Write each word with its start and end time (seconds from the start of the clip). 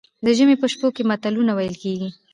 د 0.25 0.27
ژمي 0.37 0.55
په 0.61 0.67
شپو 0.73 0.87
کې 0.95 1.03
متلونه 1.09 1.51
ویل 1.53 1.75
کیږي. 1.83 2.09